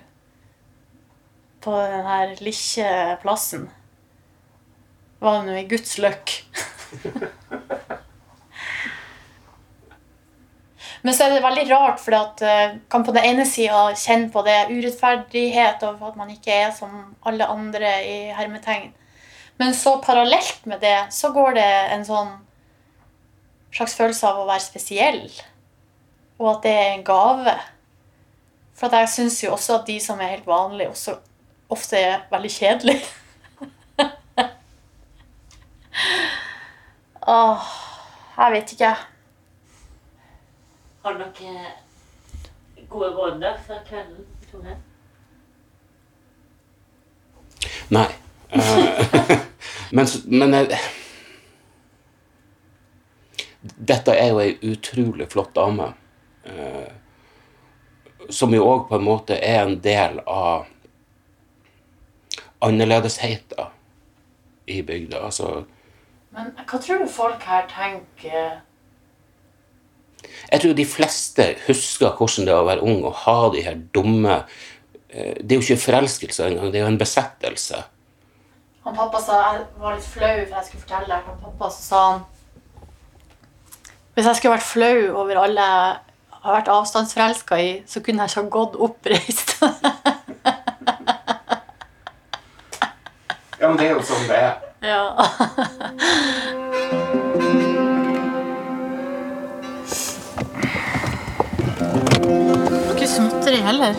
[1.64, 3.70] på denne lille plassen
[5.24, 6.34] var nå i Guds løkk.
[11.04, 14.30] Men så er det veldig rart, for at eh, kan på den ene sida kjenne
[14.32, 18.94] på det urettferdighet og at man ikke er som alle andre i hermetegn.
[19.60, 22.32] Men så parallelt med det så går det en sånn
[23.74, 25.22] slags følelse av å være spesiell.
[26.44, 27.54] Og at det er en gave.
[28.76, 31.16] For jeg syns jo også at de som er helt vanlige, også
[31.70, 33.02] ofte er veldig kjedelige.
[37.28, 37.58] Åh,
[38.38, 38.96] jeg vet ikke.
[41.04, 41.58] Har du noen
[42.90, 44.28] gode råd da før kvelden?
[44.52, 44.76] Tore?
[47.96, 48.10] Nei.
[48.52, 49.40] Eh,
[49.96, 50.50] men men
[53.64, 55.94] Dette er jo ei utrolig flott dame.
[56.44, 56.92] Eh,
[58.30, 60.68] som jo òg på en måte er en del av
[62.64, 63.72] annerledesheten
[64.66, 65.24] i bygda.
[65.28, 65.66] Altså,
[66.32, 68.62] Men hva tror du folk her tenker
[70.24, 73.76] Jeg tror de fleste husker hvordan det er å være ung og ha de her
[73.96, 74.38] dumme
[75.10, 77.84] eh, Det er jo ikke forelskelse engang, det er jo en besettelse.
[78.88, 81.28] Han pappa sa Jeg var litt flau for jeg skulle fortelle deg.
[81.28, 82.26] Han pappa sa han
[84.16, 85.68] Hvis jeg skulle vært flau over alle
[86.44, 89.56] har vært avstandsforelska i, så kunne jeg ikke ha gått oppreist.
[93.60, 94.56] Ja, men det er jo sånn det er.
[94.84, 95.04] ja.
[102.94, 103.96] Ikke småtteri heller.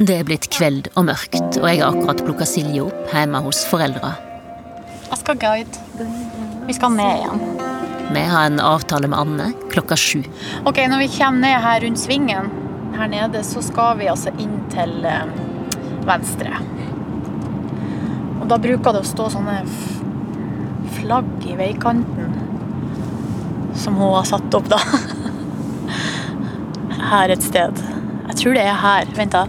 [0.00, 3.62] Det er blitt kveld og mørkt, og jeg har akkurat plukka Silje opp hjemme hos
[3.68, 4.14] foreldra.
[5.10, 6.08] Jeg skal guide.
[6.66, 7.59] Vi skal ned igjen.
[8.14, 10.22] Vi har en avtale med Anne klokka sju.
[10.64, 12.50] Ok, Når vi kommer ned her rundt svingen
[12.96, 15.30] her nede, så skal vi altså inn til eh,
[16.08, 16.58] venstre.
[18.40, 19.60] Og da bruker det å stå sånne
[20.96, 22.34] flagg i veikanten.
[23.78, 24.80] Som hun har satt opp, da.
[27.10, 27.78] Her et sted.
[28.30, 29.08] Jeg tror det er her.
[29.16, 29.46] Vent, da.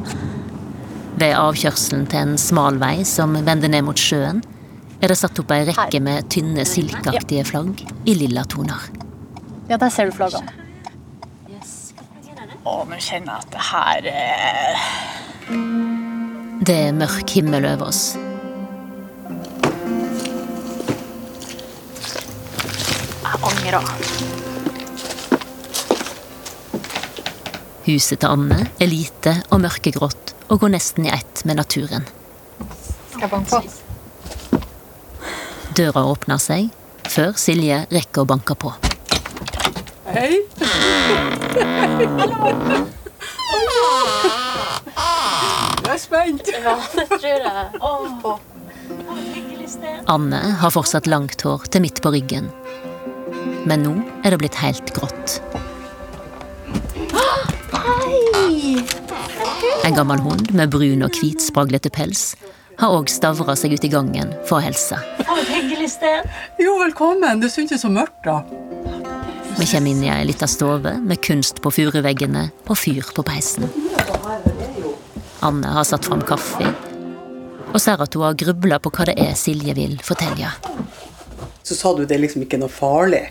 [1.18, 4.42] Ved avkjørselen til en smal vei som vender ned mot sjøen,
[5.02, 8.84] er det satt opp ei rekke med tynne silkeaktige flagg i lilla toner.
[9.70, 10.52] Ja, der ser du flaggene.
[10.54, 10.58] Er?
[12.62, 14.90] Å, nå kjenner at det her eh,
[16.62, 18.04] Det er mørk himmel over oss.
[23.26, 23.90] Jeg angrer.
[27.88, 32.06] Huset til Anne er lite og mørkegrått og går nesten i ett med naturen.
[33.10, 33.81] Skal jeg banke på?
[35.72, 36.68] Døra åpner seg
[37.08, 38.72] før Silje rekker å banke på.
[40.12, 40.42] Hei.
[45.82, 46.52] Jeg er spent.
[46.52, 47.66] Ja, det tror jeg.
[47.80, 48.40] Åh.
[50.12, 52.52] Anne har fortsatt langt hår til midt på ryggen.
[53.64, 53.96] Men nå
[54.26, 55.40] er det blitt helt grått.
[59.88, 62.34] En gammel hund med brun og hvit spraglete pels
[62.82, 64.98] har òg stavra seg ut i gangen for å hilse.
[65.92, 66.28] Sted.
[66.58, 67.42] Jo, velkommen.
[67.44, 68.42] Det syntes så mørkt, da.
[69.58, 73.68] Vi kommer inn i ei lita stove med kunst på furuveggene og fyr på peisen.
[75.44, 76.70] Anne har satt fram kaffe
[77.72, 80.50] og ser at hun har grubla på hva det er Silje vil fortelle.
[81.64, 83.24] Så sa du det er liksom ikke noe farlig.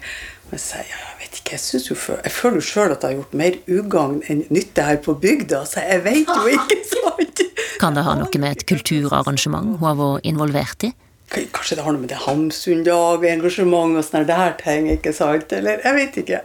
[0.50, 3.04] Men jeg sier, jeg vet ikke, jeg, synes jo før, jeg føler jo sjøl at
[3.04, 6.80] jeg har gjort mer ugagn enn nytte her på bygda, så jeg vet jo ikke
[6.88, 7.44] sant.
[7.80, 10.94] Kan det ha noe med et kulturarrangement hun har vært involvert i?
[11.30, 15.52] Kanskje det har noe med det Hamsundag, engasjement og sånne der ting, ikke sant?
[15.54, 16.40] Eller jeg vet ikke.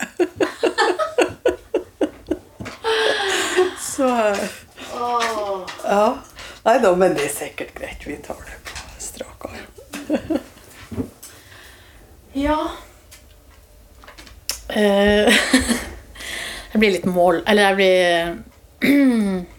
[3.81, 4.09] Så
[5.85, 6.05] Ja.
[6.65, 8.05] Nei da, men det er sikkert greit.
[8.05, 10.39] Vi tar det på strak arm.
[12.35, 12.57] Ja.
[14.69, 15.29] Eh,
[16.73, 19.45] jeg blir litt mål Eller jeg blir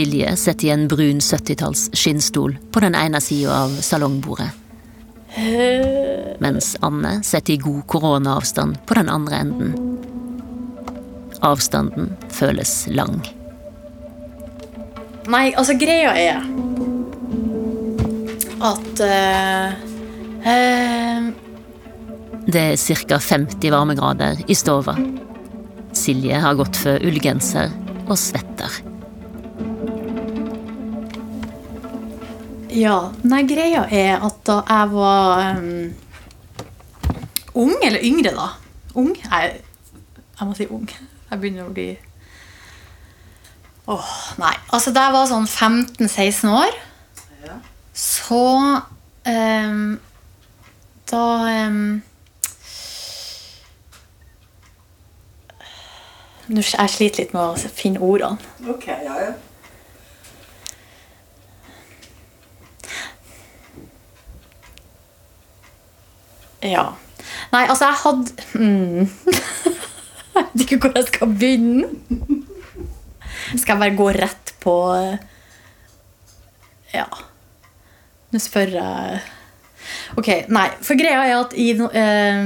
[0.00, 4.48] Silje setter i en brun 70-talls skinnstol på den ene sida av salongbordet.
[6.40, 9.74] Mens Anne setter i god koronaavstand på den andre enden.
[11.44, 13.20] Avstanden føles lang.
[15.28, 16.40] Nei, altså greia er
[18.72, 19.78] at uh,
[20.48, 21.30] uh...
[22.48, 23.20] Det er ca.
[23.20, 24.96] 50 varmegrader i stova.
[25.92, 27.68] Silje har gått for ullgenser
[28.06, 28.86] og svetter.
[32.70, 35.94] Ja, nei, greia er at da jeg var um,
[37.58, 38.46] ung, eller yngre da
[38.98, 39.10] Ung?
[39.16, 39.60] Jeg,
[40.38, 40.86] jeg må si ung.
[41.30, 41.88] Jeg begynner å bli
[43.90, 44.54] Åh, nei.
[44.70, 46.78] Altså, da jeg var sånn 15-16 år,
[48.00, 48.44] så
[49.26, 49.98] um,
[51.10, 51.24] Da
[51.66, 51.82] um,
[56.50, 58.38] Jeg sliter litt med å finne ordene.
[58.66, 59.34] Ok, ja, ja.
[66.62, 66.84] Ja.
[67.52, 69.08] Nei, altså, jeg hadde mm.
[70.34, 71.88] Jeg vet ikke hvor jeg skal begynne.
[73.58, 75.18] Skal jeg bare gå rett på eh,
[76.94, 77.06] Ja.
[78.30, 79.20] Nå spør jeg
[80.20, 80.68] Ok, nei.
[80.84, 82.40] For greia er at i eh,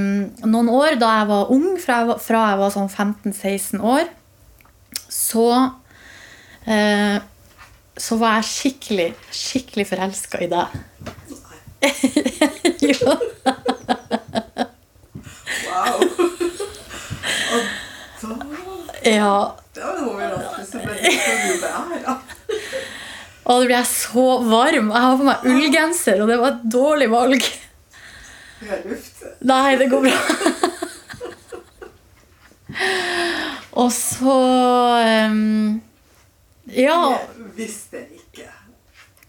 [0.47, 4.09] noen år da jeg var ung, fra jeg var, fra jeg var sånn 15-16 år,
[5.13, 5.49] så
[6.65, 7.19] eh,
[8.01, 10.79] Så var jeg skikkelig, skikkelig forelska i deg.
[12.89, 13.19] jo.
[19.03, 19.57] Ja.
[19.75, 22.15] Det var en overraskelse, men det skal jo være.
[23.45, 24.89] Og da ble jeg så varm.
[24.95, 27.43] Jeg har på meg ullgenser, og det var et dårlig valg.
[28.61, 29.25] Vi har luft.
[29.45, 30.19] Nei, det går bra.
[33.83, 34.35] Og så
[35.29, 35.83] um,
[36.71, 38.49] Ja, Jeg visste ikke.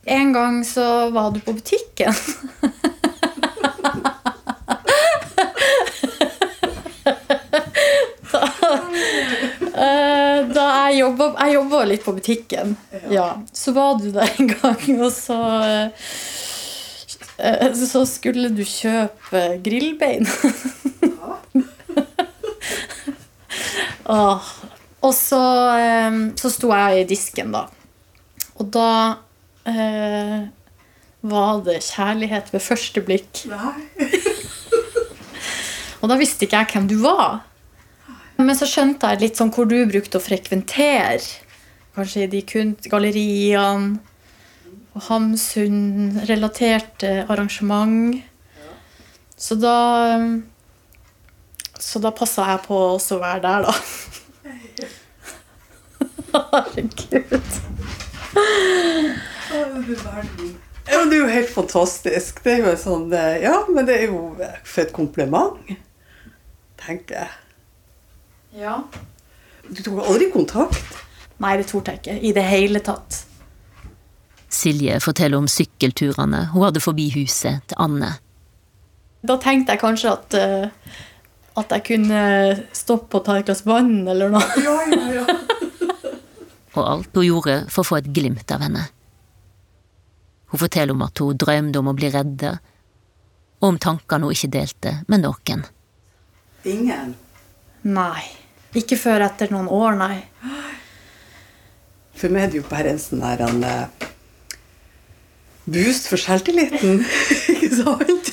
[0.05, 2.13] en gang så var du på butikken.
[8.31, 12.75] da, eh, da jeg jobba Jeg jobba litt på butikken.
[13.11, 13.27] Ja.
[13.51, 15.39] Så var du der en gang, og så
[17.37, 20.27] eh, Så skulle du kjøpe grillbein.
[24.15, 24.53] Åh.
[25.05, 25.41] Og så,
[25.77, 27.65] eh, så sto jeg i disken, da.
[28.55, 28.91] Og da
[29.67, 30.45] eh,
[31.25, 33.43] var det kjærlighet ved første blikk.
[33.51, 33.73] Nei.
[36.01, 37.39] Og da visste ikke jeg hvem du var.
[38.37, 41.19] Men så skjønte jeg litt sånn hvor du brukte å frekventere.
[41.95, 43.99] Kanskje i de kunstgalleriene
[44.95, 48.23] og Hamsun-relaterte arrangement.
[49.37, 49.77] Så da
[51.79, 53.73] Så da passa jeg på å også være der, da.
[56.55, 57.51] Herregud.
[60.91, 62.43] Ja, det er jo helt fantastisk.
[62.43, 64.19] Det er jo sånn eh, Ja, men det er jo
[64.63, 65.57] for et kompliment,
[66.81, 67.31] tenker jeg.
[68.55, 68.79] Ja.
[69.67, 70.99] Du tok aldri kontakt?
[71.43, 73.25] Nei, det torde jeg ikke i det hele tatt.
[74.55, 78.13] Silje forteller om sykkelturene hun hadde forbi huset til Anne.
[79.25, 81.01] Da tenkte jeg kanskje at, uh,
[81.59, 82.21] at jeg kunne
[82.77, 84.45] stoppe og ta et glass vann eller noe.
[84.63, 85.25] Ja, ja, ja.
[86.77, 88.85] og alt hun gjorde for å få et glimt av henne.
[90.53, 92.55] Hun forteller om at hun drømte om å bli redda,
[93.59, 95.67] og om tankene hun ikke delte med noen.
[96.69, 97.15] Ingen.
[97.83, 98.44] Nei.
[98.75, 100.17] Ikke før etter noen år, nei.
[102.15, 104.09] For meg er det jo bare en sånn der en, eh,
[105.65, 107.03] boost for selvtilliten.
[107.53, 108.31] Ikke sant?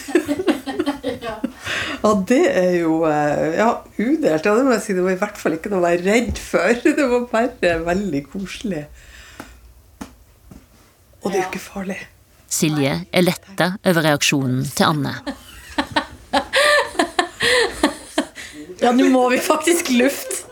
[2.02, 3.68] Ja, det er jo eh, ja,
[3.98, 4.46] udelt.
[4.46, 4.94] Ja, det må jeg si.
[4.96, 6.80] Det var i hvert fall ikke noe å være redd for.
[6.98, 8.82] Det var bare veldig koselig.
[11.22, 12.00] Og det er jo ikke farlig.
[12.50, 15.14] Silje er letta over reaksjonen til Anne.
[18.82, 20.42] Ja, nå må vi faktisk lufte.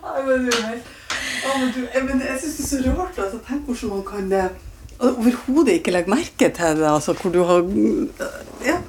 [0.00, 3.18] Nei, men du, ja, men jeg, men syns det er så rart.
[3.18, 4.56] Altså, tenk hvordan man kan eh,
[5.08, 6.88] overhodet ikke legge merke til det.
[6.90, 7.64] Altså, hvor du har
[8.66, 8.80] Ja.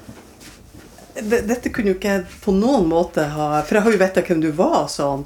[1.22, 4.40] Dette kunne jo ikke jeg på noen måte ha For jeg har jo visst hvem
[4.42, 5.26] du var sånn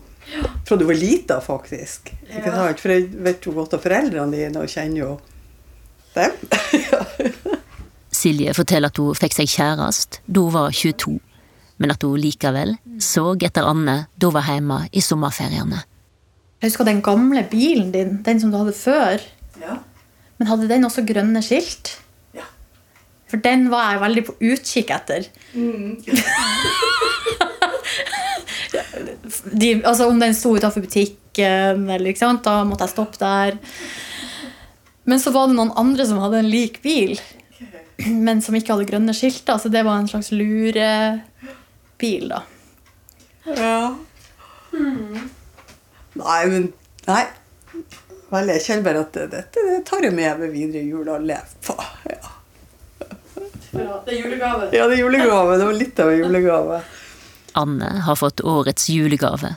[0.66, 2.10] fra du var lita, faktisk.
[2.26, 2.80] Ikke sant?
[2.82, 5.12] For jeg vet jo godt av foreldrene dine og kjenner jo
[6.16, 6.34] dem.
[8.26, 11.20] Silje forteller at hun fikk seg kjæreste da hun var 22,
[11.78, 15.82] men at hun likevel så etter Anne da hun var hjemme i sommerferiene.
[16.62, 19.22] Jeg husker den gamle bilen din, den som du hadde før.
[19.62, 19.78] Ja.
[20.40, 21.98] Men hadde den også grønne skilt?
[22.36, 22.48] Ja.
[23.32, 25.28] For den var jeg veldig på utkikk etter.
[29.56, 32.44] De, altså Om den sto utenfor butikken, eller, ikke sant?
[32.46, 33.58] da måtte jeg stoppe der.
[35.06, 37.14] Men så var det noen andre som hadde en lik bil,
[38.10, 39.60] men som ikke hadde grønne skilter.
[39.62, 40.32] Så det var en slags
[42.02, 42.44] lurebil, da.
[43.44, 43.96] Ja.
[46.14, 46.74] Nei, men
[47.06, 47.26] Nei.
[48.32, 51.26] Vel, jeg kjenner bare at dette det tar jeg med meg videre i jula og
[51.28, 51.76] lever på.
[52.10, 52.32] Ja.
[53.76, 54.70] Det er julegave.
[54.74, 55.58] ja, det er julegave.
[55.60, 56.80] Det var litt av en julegave.
[57.54, 59.56] Anne har fått årets julegave,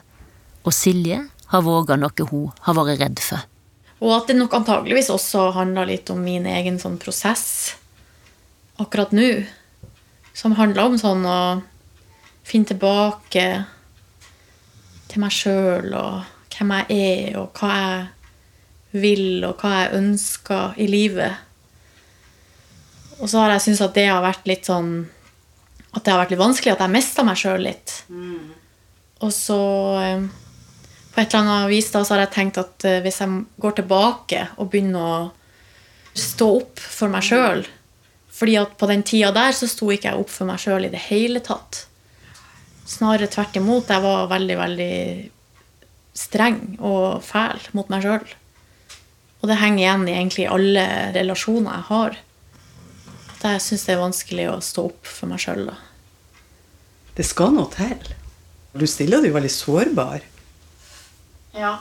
[0.63, 3.47] og Silje har våga noe hun har vært redd for.
[3.99, 7.73] Og at det nok antageligvis også handla litt om min egen sånn prosess
[8.79, 9.43] akkurat nå.
[10.37, 11.39] Som handla om sånn å
[12.49, 13.45] finne tilbake
[15.09, 20.81] til meg sjøl og hvem jeg er, og hva jeg vil, og hva jeg ønsker
[20.81, 21.45] i livet.
[23.19, 24.93] Og så har jeg syntes at det har vært litt sånn
[25.89, 27.95] At det har vært litt vanskelig, at jeg mista meg sjøl litt.
[29.25, 29.61] Og så
[30.03, 30.27] eh,
[31.09, 33.73] på et eller annet vis da, så har jeg tenkt at eh, hvis jeg går
[33.79, 35.17] tilbake og begynner å
[36.13, 37.65] stå opp for meg sjøl
[38.33, 40.93] Fordi at på den tida der så sto ikke jeg opp for meg sjøl i
[40.93, 41.88] det hele tatt.
[42.89, 43.89] Snarere tvert imot.
[43.91, 44.93] Jeg var veldig, veldig
[46.19, 48.25] streng og fæl mot meg sjøl.
[49.39, 50.85] Og det henger igjen i egentlig alle
[51.15, 52.17] relasjoner jeg har.
[53.37, 55.69] At jeg syns det er vanskelig å stå opp for meg sjøl.
[57.15, 58.09] Det skal noe til.
[58.75, 60.25] Du stiller deg veldig sårbar.
[61.55, 61.77] Ja.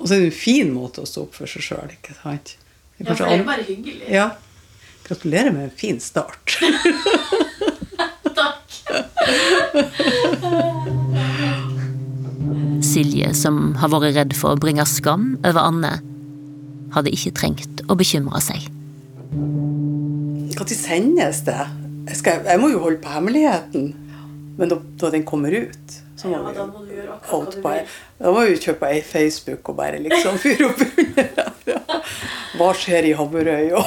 [0.00, 2.56] Og så er det en fin måte å stå opp for seg sjøl, ikke sant?
[2.98, 4.08] Det er kanskje an- bare hyggelig.
[4.10, 4.26] Ja.
[5.06, 6.56] Gratulerer med en fin start.
[12.82, 15.92] Silje, som har vært redd for å bringe skam over Anne,
[16.92, 18.68] hadde ikke trengt å bekymre seg.
[19.32, 21.58] Når sendes det?
[22.08, 23.92] Jeg, skal, jeg må jo holde på hemmeligheten.
[24.58, 26.66] Men da, da den kommer ut, så må vi jo
[27.30, 27.70] holde på
[28.20, 31.26] Da må vi kjøpe ei Facebook og bare liksom fyre opp under.
[32.58, 33.72] Hva skjer i Haverøy?
[33.78, 33.84] Og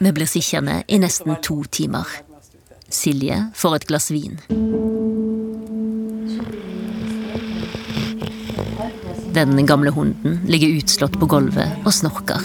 [0.00, 2.06] Vi blir sittende i nesten to timer.
[2.88, 4.38] Silje får et glass vin.
[9.34, 12.42] Den gamle hunden ligger utslått på gulvet og snorker.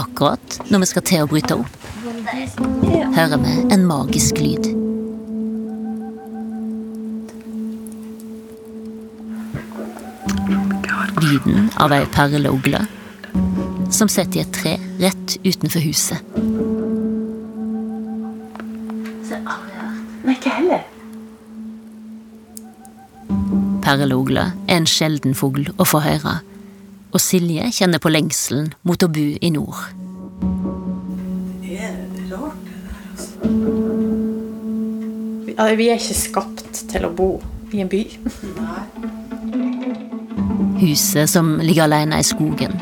[0.00, 1.80] Akkurat når vi skal til å bryte opp,
[3.16, 4.79] hører vi en magisk lyd.
[11.30, 12.80] Lyden av ei perleugle
[13.94, 16.18] som sitter i et tre rett utenfor huset.
[20.24, 20.82] Nei, ikke heller.
[23.84, 26.40] Perleugle er en sjelden fugl å få høre,
[27.14, 29.86] og Silje kjenner på lengselen mot å bo i nord.
[31.62, 31.94] Det er
[32.32, 32.98] rart, det der,
[35.54, 35.70] altså.
[35.78, 37.32] vi er ikke skapt til å bo
[37.70, 38.04] i en by.
[40.80, 42.72] Huset som ligger alene i skogen.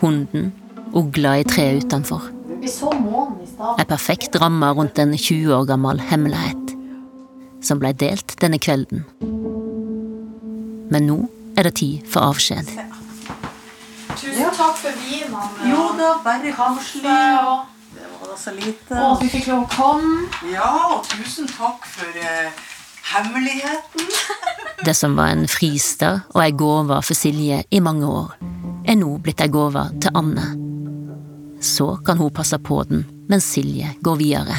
[0.00, 0.52] Hunden
[0.94, 2.22] ugla i treet utenfor.
[2.60, 3.78] Vi så månen i stad.
[3.78, 6.74] Ei perfekt ramme rundt en 20 år gammel hemmelighet,
[7.62, 9.04] som ble delt denne kvelden.
[10.90, 11.20] Men nå
[11.56, 12.66] er det tid for avskjed.
[14.16, 15.70] Tusen takk for vinene.
[15.70, 17.20] Jo da, bare koselig.
[17.46, 18.90] og Det var da så lite.
[18.98, 20.26] og at vi fikk lov å komme.
[20.50, 22.50] Ja, og tusen takk for eh,
[23.02, 24.06] hemmeligheten.
[24.84, 28.30] Det som var en fristad og ei gåve for Silje i mange år,
[28.88, 30.46] er nå blitt ei gåve til Anne.
[31.60, 34.56] Så kan hun passe på den mens Silje går videre.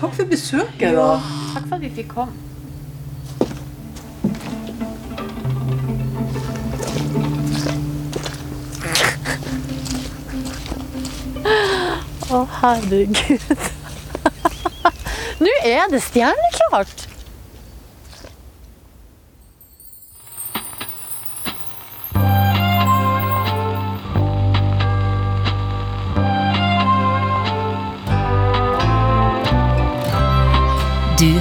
[0.00, 1.20] Takk for besøket, da.
[1.52, 2.32] Takk for at vi fikk komme.
[12.32, 13.70] Å, herregud.
[15.44, 17.01] Nå er det stjerneklart!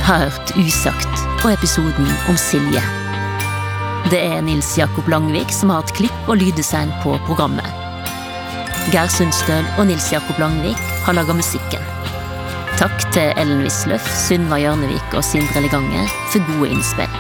[0.05, 2.81] Har hørt Usagt og episoden om Silje.
[4.11, 7.67] Det er Nils Jakob Langvik som har hatt klipp og lyddesign på programmet.
[8.91, 11.85] Geir Sundstøl og Nils Jakob Langvik har laga musikken.
[12.81, 17.17] Takk til Ellen Wisløff, Sunva Hjørnevik og Sindre Leganger for gode innspill.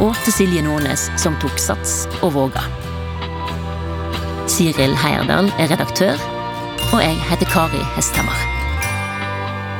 [0.00, 2.64] Og til Silje Nordnes som tok sats og våga.
[4.48, 6.16] Siril Heierdal er redaktør,
[6.94, 8.57] og jeg heter Kari Hesthammer.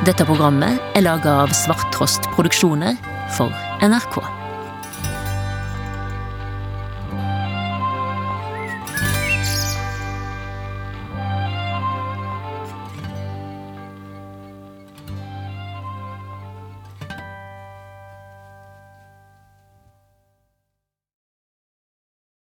[0.07, 2.95] Dette programmet er laga av Svarttrost Produksjoner
[3.35, 3.51] for
[3.83, 4.38] NRK.